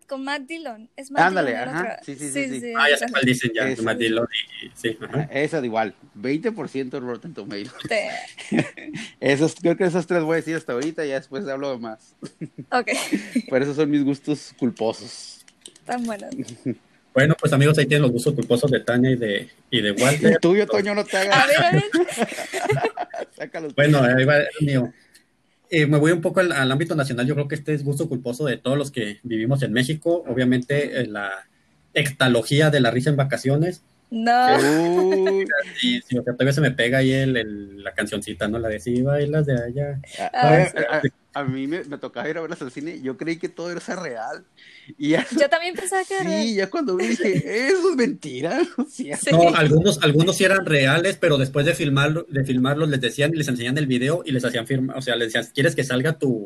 [0.07, 0.88] Con Matt Dillon.
[0.97, 1.81] Es Matt Ándale, Dillon, ajá.
[1.83, 2.05] otro.
[2.05, 2.73] Sí, sí, sí, sí.
[2.79, 3.83] Ah, ya sé cuál dicen ya.
[3.83, 4.27] Matt Dillon
[4.62, 5.23] y- sí, ajá.
[5.31, 7.73] Esa de igual, 20% Rotten Tomatoes.
[9.20, 11.79] Esos, creo que esos tres voy a decir hasta ahorita y ya después hablo de
[11.79, 12.14] más.
[12.70, 12.88] Ok,
[13.49, 15.44] Por eso son mis gustos culposos.
[15.79, 16.31] están buenos.
[17.12, 20.33] Bueno, pues amigos, ahí tienen los gustos culposos de Tania y de, y de Walter.
[20.33, 21.47] El tuyo, Toño, no te A hagas.
[21.49, 21.85] ver, a ver.
[23.37, 23.75] Sácalos.
[23.75, 24.92] Bueno, ahí va el mío.
[25.70, 27.27] Eh, me voy un poco al, al ámbito nacional.
[27.27, 30.24] Yo creo que este es gusto culposo de todos los que vivimos en México.
[30.29, 31.31] Obviamente, eh, la
[31.94, 33.83] extalogía de la risa en vacaciones.
[34.11, 34.57] No.
[34.59, 35.44] Uy,
[35.83, 38.59] Y si o sea, todavía se me pega ahí el, el- la cancioncita, ¿no?
[38.59, 40.00] La de si bailas de allá.
[40.33, 41.03] a, Ah,
[41.35, 43.01] a- mí me, me tocaba ir a verlas al cine.
[43.03, 44.44] Yo creí que todo era real.
[44.99, 46.42] Y ya, Yo también pensaba que era real.
[46.42, 48.61] sí, ya cuando vi dije, eso es mentira.
[48.79, 48.87] No.
[48.88, 49.11] Sí.
[49.55, 53.49] Algunos, algunos sí eran reales, pero después de filmarlo, de filmarlos les decían y les
[53.49, 56.44] enseñan el video y les hacían firma, o sea, les decían, ¿quieres que salga tu,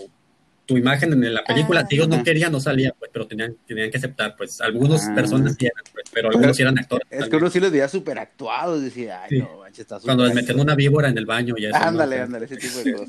[0.66, 1.80] tu imagen en la película?
[1.80, 1.86] Ah.
[1.88, 5.14] Si ellos no querían, no salía, pues, pero tenían, tenían que aceptar, pues, algunas Ah.
[5.14, 7.06] personas sí eran, pues, pero algunos sí eran actores.
[7.10, 8.82] Es que uno sí los veía súper actuados.
[8.82, 9.38] Decía, ay, Sí.
[9.38, 11.76] no, manches, está Cuando les metían una víbora en el baño y eso.
[11.76, 13.08] Ándale, ándale, ese tipo de cosas.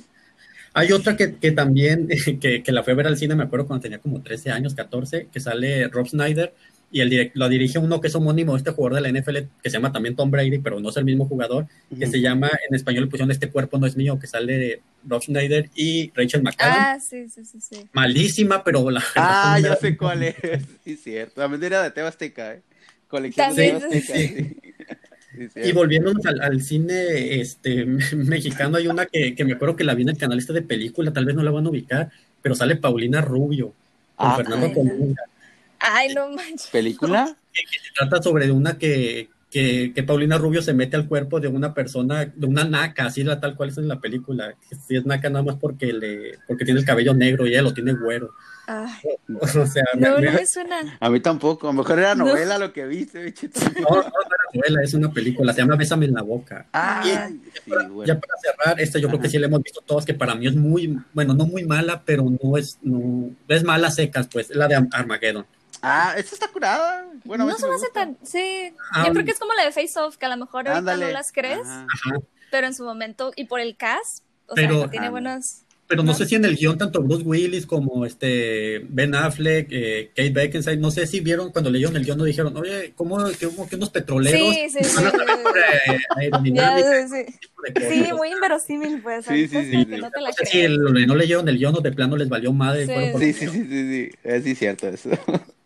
[0.80, 2.08] Hay otra que, que también,
[2.42, 4.74] que, que la fue a ver al cine, me acuerdo cuando tenía como 13 años,
[4.76, 6.54] 14, que sale Rob Snyder
[6.92, 9.38] y el direct, lo dirige uno que es homónimo de este jugador de la NFL
[9.62, 12.12] que se llama también Tom Brady, pero no es el mismo jugador, que Ujú.
[12.14, 15.70] se llama, en español le pusieron Este cuerpo no es mío, que sale Rob Snyder
[15.76, 16.78] y Rachel McAdams.
[16.80, 17.76] Ah, sí, sí, sí, sí.
[17.94, 20.36] Malísima, pero la Ah, la- ya sé cuál es.
[20.84, 21.42] Sí, cierto.
[21.42, 22.62] También era de Teba Azteca, ¿eh?
[23.08, 24.18] Colección de También, Teba Azteca.
[24.18, 24.28] sí.
[24.36, 24.56] Sí.
[25.54, 29.84] Sí, Y volviéndonos al, al cine este, mexicano, hay una que, que me acuerdo que
[29.84, 32.10] la vi en el canal este de película, tal vez no la van a ubicar,
[32.42, 33.74] pero sale Paulina Rubio
[34.16, 35.24] con Ah, Fernando ay, Colunga.
[35.80, 36.68] Ay, no manches.
[36.72, 37.36] ¿Película?
[37.54, 41.74] Se trata sobre una que, que, que Paulina Rubio se mete al cuerpo de una
[41.74, 44.54] persona, de una naca, así la tal cual es en la película.
[44.70, 47.62] Que sí es naca nada más porque le, porque tiene el cabello negro y ella
[47.64, 48.34] lo tiene güero.
[48.72, 50.98] Ay, O sea, me- no, me- no me suena.
[51.00, 51.68] A mí tampoco.
[51.68, 52.26] A lo mejor era No.
[52.26, 53.60] novela lo que viste, bichito.
[53.62, 56.68] no, no, no era novela, es una película, se llama Bésame en la boca.
[56.74, 58.06] Ah, sí, bueno.
[58.06, 60.46] Ya para cerrar, esta yo creo que sí la hemos visto todos, que para mí
[60.48, 64.56] es muy, bueno, no muy mala, pero no es, no, es mala secas, pues, es
[64.56, 65.46] la de Armageddon.
[65.82, 67.08] Ah, esta está curada.
[67.24, 68.02] Bueno, no se me hace gusta.
[68.02, 68.18] tan.
[68.24, 68.74] Sí.
[68.92, 70.96] Ah, Yo creo que es como la de Face Off, que a lo mejor ahorita
[70.98, 72.20] no las crees, Ajá.
[72.52, 75.62] Pero en su momento, y por el cast, o Pero- sea, tiene Ah, buenos.
[75.90, 80.12] Pero no sé si en el guion tanto Bruce Willis como este Ben Affleck, eh,
[80.16, 83.48] Kate Beckinsale, no sé si vieron cuando leyeron el guion no dijeron, oye, ¿cómo, que,
[83.48, 84.96] cómo que unos petroleros Sí, sí, sí.
[85.04, 85.12] van a
[86.16, 89.26] aerodinámica, sí, muy inverosímil, pues.
[89.26, 91.76] Sí, sí, sí, que no te la No sé si el- no leyeron el guion
[91.76, 92.86] o de plano les valió madre.
[92.86, 94.10] Sí, Sí, sí, sí, sí, sí.
[94.24, 95.10] Es sí cierto eso.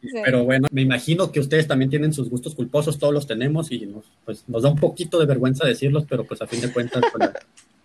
[0.02, 0.10] Sí.
[0.24, 3.86] Pero bueno, me imagino que ustedes también tienen sus gustos culposos, todos los tenemos y
[3.86, 7.04] nos, pues, nos da un poquito de vergüenza decirlos, pero pues a fin de cuentas
[7.12, 7.30] pues,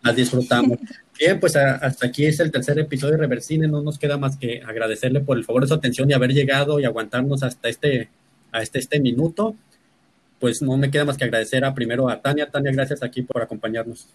[0.02, 0.78] las disfrutamos.
[1.18, 4.36] Bien, pues a- hasta aquí es el tercer episodio de Reversine, no nos queda más
[4.36, 8.08] que agradecerle por el favor de su atención y haber llegado y aguantarnos hasta este,
[8.52, 9.56] a este, este minuto.
[10.38, 12.48] Pues no me queda más que agradecer a primero a Tania.
[12.48, 14.06] Tania, gracias aquí por acompañarnos.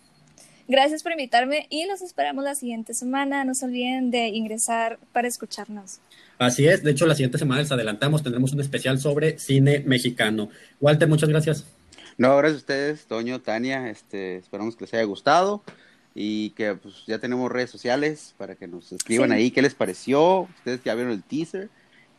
[0.69, 3.43] Gracias por invitarme y los esperamos la siguiente semana.
[3.43, 6.00] No se olviden de ingresar para escucharnos.
[6.39, 10.50] Así es, de hecho la siguiente semana les adelantamos, tendremos un especial sobre cine mexicano.
[10.80, 11.65] Walter, muchas gracias.
[12.17, 15.63] No, gracias a ustedes, Toño, Tania, este, esperamos que les haya gustado
[16.15, 20.41] y que pues ya tenemos redes sociales para que nos escriban ahí qué les pareció,
[20.58, 21.69] ustedes ya vieron el teaser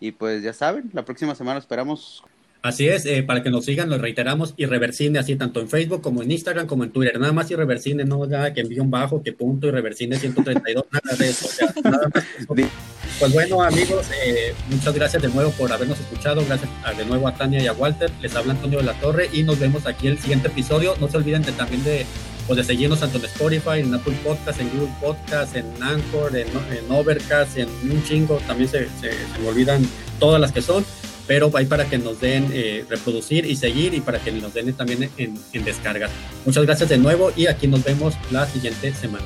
[0.00, 2.24] y pues ya saben, la próxima semana esperamos
[2.64, 6.22] Así es, eh, para que nos sigan, lo reiteramos, Irreversine, así tanto en Facebook como
[6.22, 7.20] en Instagram como en Twitter.
[7.20, 11.28] Nada más Irreversine, no nada que envíe un bajo, que punto, Irreversine 132, nada de
[11.28, 11.46] eso.
[11.84, 12.24] nada más.
[13.18, 16.44] Pues bueno, amigos, eh, muchas gracias de nuevo por habernos escuchado.
[16.46, 18.10] Gracias de nuevo a Tania y a Walter.
[18.20, 20.96] Les habla Antonio de la Torre y nos vemos aquí el siguiente episodio.
[21.00, 22.06] No se olviden de, también de,
[22.46, 26.48] pues de seguirnos tanto en Spotify, en Apple Podcast, en Google Podcast, en Anchor, en,
[26.90, 28.38] Overcast, en un chingo.
[28.46, 29.86] También se, se me olvidan
[30.18, 30.84] todas las que son
[31.26, 34.72] pero hay para que nos den eh, reproducir y seguir y para que nos den
[34.74, 36.10] también en, en descargas.
[36.44, 39.24] Muchas gracias de nuevo y aquí nos vemos la siguiente semana.